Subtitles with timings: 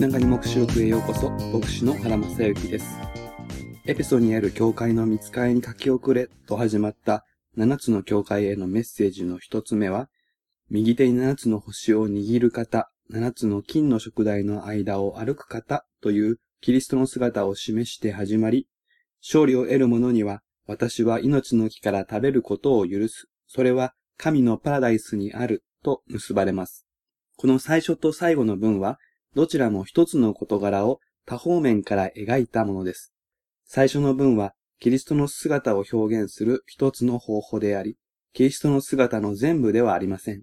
[0.00, 2.98] ながり目視録へようこそ、牧師の原正幸です。
[3.84, 6.30] エペソにある教会の見つかりに書き遅れ。
[6.46, 7.26] と始まった。
[7.58, 10.08] 7つの教会へのメッセージの一つ目は、
[10.70, 15.84] 右手に7つの星を握る方、7つの金の食台の間を歩く方。
[16.00, 18.68] というキリストの姿を示して始まり、
[19.20, 23.28] 勝利を得る者には、私は命の木から食べることを許す。
[23.46, 25.62] それは神のパラダイスにある。
[25.82, 26.86] と結ばれます。
[27.36, 28.98] この最初と最後の文は、
[29.34, 33.12] どちらも一つの事柄を多方面から描いたものです。
[33.64, 37.96] 最初の文は、キリストの姿を表現する一つの方法であり、
[38.32, 40.42] キリストの姿の全部ではありません。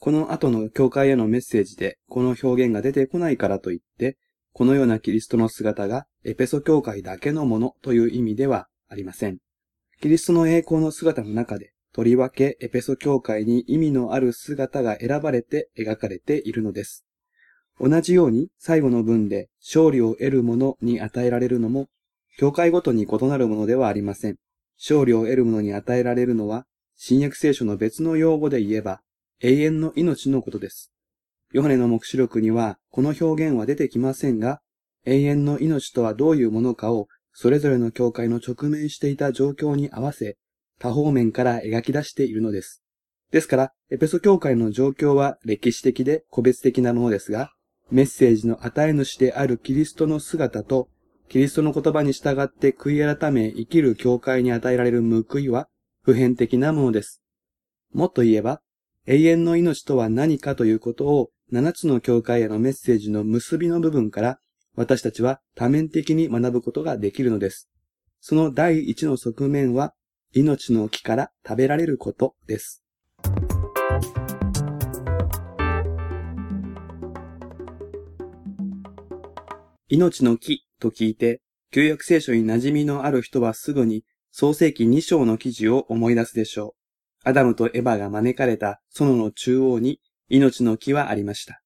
[0.00, 4.16] この後の教会へのメッセージで、この表現が出てこないからといって、
[4.52, 9.38] このようなキリストの姿がエペソ教会だけのものという意味ではありません。
[10.00, 17.04] キリストの栄光の姿の中で、とりわけエペソ教会に意味のある姿が選ばれて描かれているのです。
[17.80, 21.88] 同じように最後の文で勝利を得る者に与えられるのも、
[22.36, 24.36] 教会ごとに異なるものではありません。
[24.78, 29.00] 勝利を得る者に与えられるのは、新約聖書の別の用語で言えば、
[29.40, 30.92] 永遠の命のことです。
[31.52, 34.60] ヨハネの目視録にはこの表現は出てきませんが、
[35.04, 40.36] 永遠の命とはどういうものかをそれぞれの教会の直面していた状況に合わせ
[40.80, 42.82] 多方面から描き出しているのです。
[43.30, 47.52] ですから、エペソ教会の状況は歴史的で個別的なものですが、
[47.90, 50.88] メッセージの与え主であるキリストの姿と、
[51.28, 55.68] キリストの言葉に従って悔い改め生きる教会に与えられる報いは
[56.02, 57.22] 普遍的なものです。
[57.92, 58.60] もっと言えば、
[59.06, 64.38] 永遠の命とは何かということを7つの教会へのメッセージの結びの部分から
[64.76, 67.68] 私たちは多面的に学ぶことができるのです。
[68.20, 69.92] その第一の側面は
[70.32, 72.82] 命の木から食べられることです。
[79.88, 86.74] 命の木と聞いて、旧約聖書に馴染みのある人はすぐに創世記2章の記事を思い出すでしょ
[87.24, 87.28] う。
[87.28, 91.60] アダムとエバが招かれた園の中央に命の木はありました。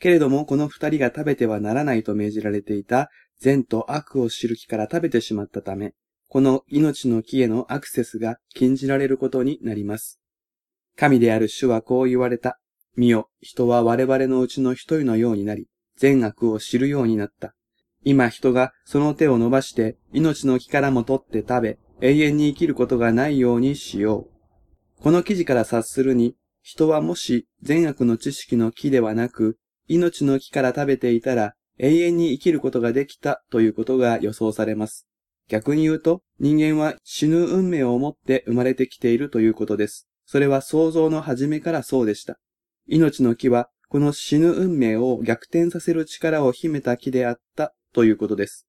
[0.00, 3.08] けれどもこの二人が食べてはならないと命じられていた
[3.38, 5.94] 善と悪を知る木から食べてしまったため、
[6.28, 10.20] この命の木へのアクセスが禁じられることになります。
[10.96, 12.58] 神である主はこう言われた。
[12.96, 17.54] 見よ、人は我々のうちの一人のようになり、善悪を知るようになった。
[18.04, 24.28] 今人がその手を伸ばして命の木からも取って食べ、永遠に生きることがないようにしよ
[24.98, 25.02] う。
[25.02, 35.06] この記事から察するに、人はもし善悪の知識の木ではなく、命の木から食べていたら永遠に生きることができたということが予想されます。
[35.48, 40.06] 逆に言うと、人間は死ぬ運命を持って生まれてきているということです。
[40.24, 42.38] それは想像の初めからそうでした。
[42.86, 48.66] 命の木は、この死ぬ運命を逆転させる力を秘めた木であったということです。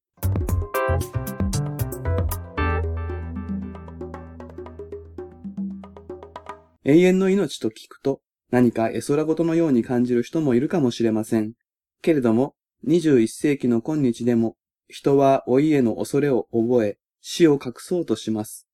[6.84, 11.54] 永遠の命と聞くと、何か絵空事のように感じる人もいるかもしれません。
[12.02, 12.56] けれども、
[12.88, 14.56] 21世紀の今日でも
[14.88, 18.68] 人は老いへの恐れを覚え、死を隠そうとします。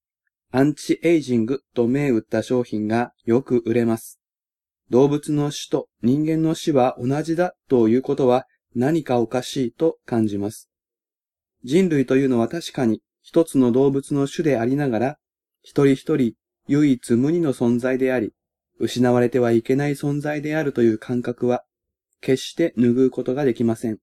[0.52, 4.20] アンチエイジングと銘打った商品がよく売れます。
[4.90, 8.46] 動物の死と人間の死は同じだということは
[8.80, 10.70] 何かおかしいと感じます。
[11.64, 15.18] 人類というのは確かに一つの動物の種でありながら、
[15.64, 16.36] 一人一人
[16.68, 18.34] 唯一無二の存在であり、
[18.78, 21.64] 失われてはいけない存在であるという感覚は、
[22.22, 23.98] 決して拭うことができません。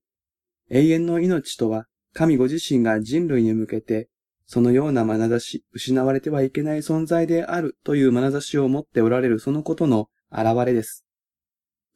[0.71, 4.09] 永遠の命とは、神ご自身が人類に向けて、
[4.45, 11.07] そのような眼差し、失われてはいけない存在であるという眼差しを持っておられるそのことの現れです。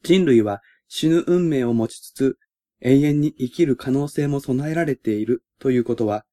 [0.01, 2.37] 人類は死ぬ運命を持ちつつ、
[2.81, 6.25] 永遠に生きる可能性も備えられているということは、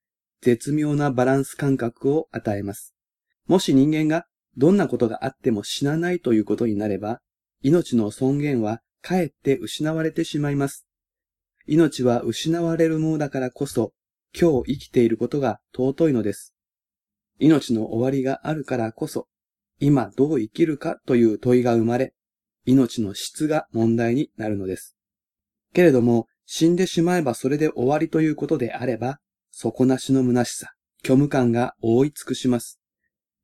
[0.42, 2.94] 絶妙なバランス感覚を与えます。
[3.46, 4.26] もし人間が
[4.56, 7.20] どんなことがあっても死なないということになれば、
[7.62, 10.86] 命の尊厳はかえって失われてしまいます。
[11.66, 13.92] 命は失われるものだからこそ、
[14.38, 16.54] 今日生きていることが尊いのです。
[17.38, 19.26] 命の終わりがあるからこそ、
[19.78, 22.14] 今どう生きるかという問いが生まれ、
[22.64, 24.96] 命の質が問題になるのです。
[25.72, 29.18] けれども、死んでしまえばそれで終わりということであれば、
[29.50, 30.70] 底なしの虚しさ、
[31.02, 32.80] 虚無感が覆い尽くします。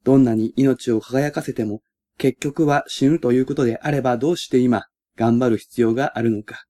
[0.04, 1.82] どんなに命を輝かせても、
[2.18, 6.64] 結局は死ぬということであればどうして今、頑張る必要があるのか。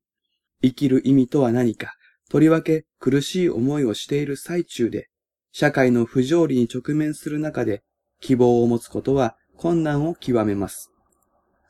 [0.63, 1.95] 生きる意味とは何か、
[2.31, 5.09] とりわけ苦しい思いをしている最中で、
[5.53, 7.83] 社会の不条理に直面する中で、
[8.21, 10.91] 希望を持つことは困難を極めます。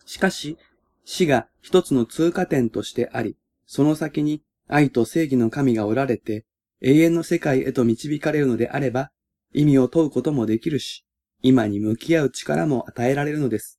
[0.05, 0.57] しかし、
[1.05, 3.37] 死が一つの通過点としてあり、
[3.67, 4.43] その先に
[4.75, 6.47] 愛と正義の神がおられて、
[6.81, 9.11] 永遠の世界へと導かれるのであれば、
[9.53, 11.05] 意味を問うこともできるし、
[11.43, 13.79] 今に向き合う力も与えられるのです。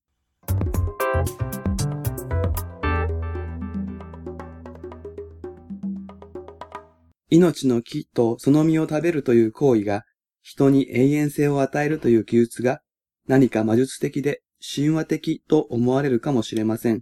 [7.32, 10.04] 命の木とその実を食べるという行為が
[10.44, 12.82] 人に永遠性を与えるという記述が
[13.28, 14.44] 何か魔術的で
[14.76, 17.02] 神話的と思われるかもしれません。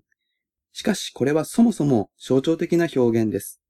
[0.72, 3.61] しかしこれはそもそも象徴的な表現です。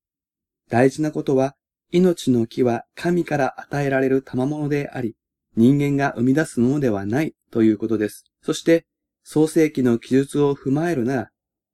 [0.72, 1.56] 大事なことは
[1.92, 5.18] 命の木は神から与えられる賜物であり、
[5.58, 8.24] 人間が生み出すものではないということです。
[8.42, 8.86] そして、
[9.24, 11.30] 創世記の記述を踏まえるなら、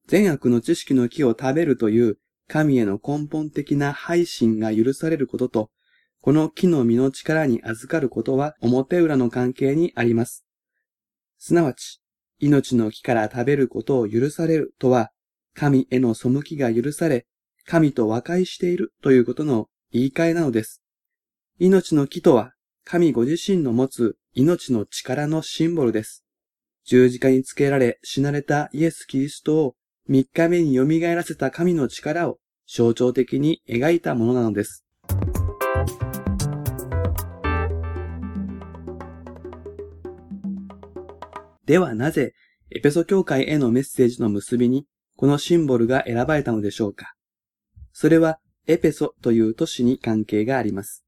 [0.08, 2.18] 善悪の知識の木を食べるという
[2.48, 5.70] 神への根本的な配信が許されることと、
[6.22, 10.44] この木の実の力に預かることは表裏の関係にあります。
[11.38, 12.02] すなわち、
[12.40, 15.12] 命の木から食べることを許されるとは、
[15.54, 17.28] 神への背きが許され、
[17.70, 20.82] 神と和解しているということの言い換えなのです。
[21.60, 22.54] 命の木とは、
[22.86, 26.24] 神ご自身の持つ命の力のシンボルです。
[26.86, 29.76] 十字架につけられ死なれたイエス・キリストを
[30.10, 34.86] 3日目に蘇らせた神の力を象徴的に描いたものなのです。
[41.66, 42.32] ではなぜ、
[42.72, 44.86] エペソ教会へのメッセージの結びに、
[45.18, 47.17] このシンボルが選ばれたのでしょうか？
[48.00, 51.04] それは、エペソという都市に関係があります。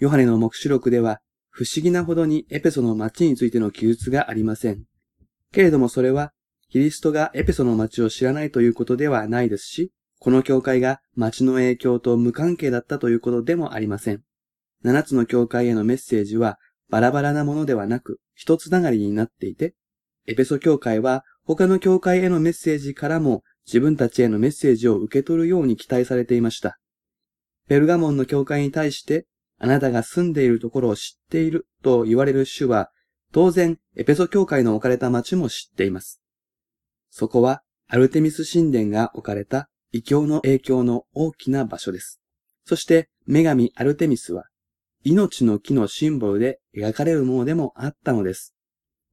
[0.00, 4.82] ヨハネの目視録では、不思議なほどにエペソの町についての記述がありません。
[5.52, 6.32] けれどもそれは、
[6.70, 14.24] キリストがエペソの町を知らないということではないですし、この教会が町の影響と無関係だったということでもありません。
[14.82, 16.58] 七つの教会へのメッセージは
[16.90, 19.76] バラバラなものではなく一つながりになっていて、
[20.26, 26.78] エペソ教会は他の教会へのメッセージからも自分たちへのメッセージを受け取るように期待されていました。
[27.68, 29.26] ペルガモンの教会に対して
[29.58, 32.90] あなたが住んでいるところを知っていると言われる主は
[33.32, 36.20] 当然エペソ教会の置かれた町も知っています。
[37.10, 42.20] そこはアルテミス神殿が置かれた異教の影響の大きな場所です。
[42.64, 44.46] そして女神アルテミスは
[45.04, 48.54] 命の木のシンボルで描かれるものでもあったのです。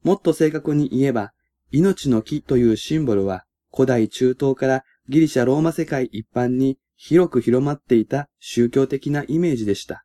[0.03, 1.33] もっと正確に言えば、
[1.71, 10.03] 命の木というシンボルは古代中東からギリシャローマ世界一般に広く広まっていた宗教的なイメージでした。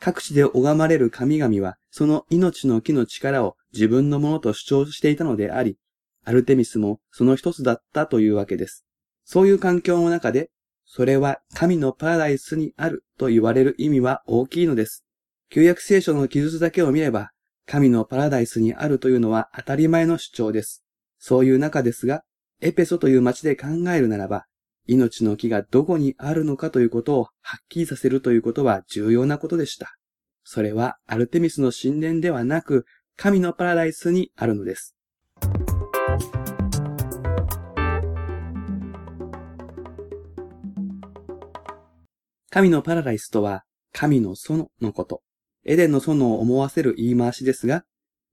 [0.00, 5.78] 各地で拝まれる神々はその命の木の力を自分のものと主張していたのであり、
[6.24, 8.84] アルテミスもその一つだったというわけです。
[9.24, 10.50] そういう環境の中で、
[10.84, 15.04] それは神のパラダイスにあると言われる意味は大きいのです。
[15.50, 17.30] 旧約聖書の記述だけを見れば、
[17.66, 20.84] 神のパラダイスにあるというのは当たり前の主張です。
[21.18, 22.24] そういう中ですが、
[22.64, 24.46] エペソという町で考えるならば、
[24.86, 29.96] 命の木がどこにあるのかということをはっきりさせるということは重要なことでした。
[30.44, 32.86] それはアルテミスの神殿ではなく、
[33.16, 34.94] 神のパラダイスにあるのです。
[42.48, 45.22] 神のパラダイスとは、神の園のこと。
[45.64, 47.84] エデンの園を思わせる言い回しですが、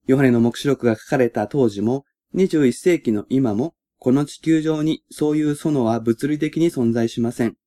[0.05, 2.05] ヨハネの目視録が書かれた当時も、
[2.35, 7.57] 21世紀の今も、この地球上にそういう園は物理的に存在しません。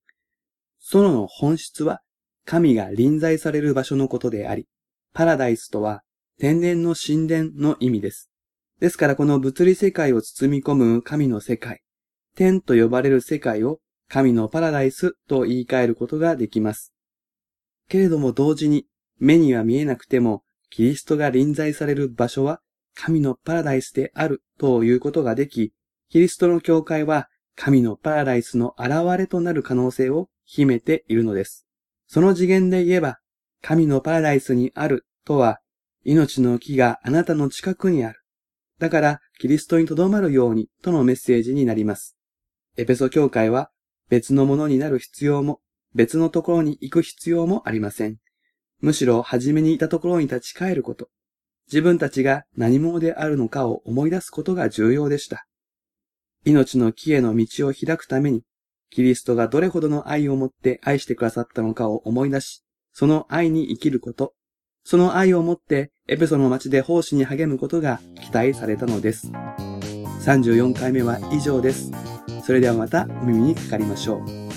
[0.80, 2.00] 園の本質は、
[2.46, 4.66] 神が臨在される場所のことであり、
[5.12, 6.02] パラダイスとは
[6.38, 8.30] 天然の神殿の意味です。
[8.80, 11.82] ですからこの物理世界を包み込む神の世界、
[12.34, 16.94] 天と呼ばれる世界を神のパラダイスと言い換えることができます。
[17.88, 18.86] けれども同時に
[19.18, 22.60] 目には見えなくてもキリストが臨在される場所は
[22.94, 25.74] 神のパラダイスであるということができ、
[26.12, 31.66] キリストの教会は神のパラダイスの現れとなる可能性を秘めているのです。
[32.06, 33.20] その次元で言えば、
[33.62, 35.60] 神のパラダイスにあるとは、
[36.04, 38.20] 命の木があなたの近くにある。
[38.78, 42.14] だから、キリストに留まるようにとのメッセージになります。
[42.76, 43.70] エペソ教会は
[44.10, 45.60] 別のものになる必要も、
[45.94, 48.18] 別のところに行く必要もありません。
[48.82, 51.08] むしろ初めにいたところに立ち返ること、
[51.68, 55.46] 自分たちが何者であるのかを思い出すことが重要でした。
[56.44, 58.42] 命の木への道を開くために、
[58.90, 64.34] キリストがどれほどの愛を持って愛してくださったのかを思い出し、その愛に生きること、
[64.84, 69.30] その愛を持ってエペソの町で奉仕に励むことが期待されたのです。
[70.26, 71.90] 34回目は以上です。
[72.44, 74.51] それではまたお耳にかかりましょう。